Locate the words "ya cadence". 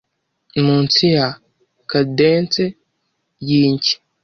1.15-2.63